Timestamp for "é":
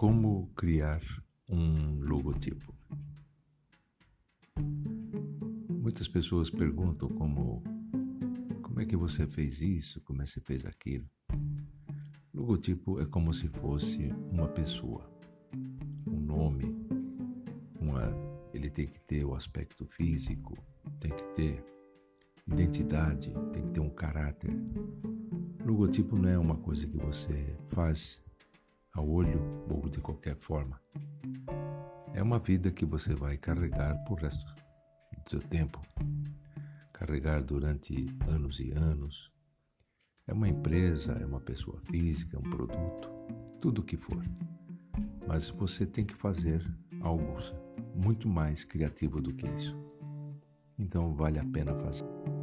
8.80-8.86, 10.22-10.24, 12.98-13.04, 26.30-26.38, 32.12-32.22, 40.26-40.32, 41.12-41.26, 42.36-42.40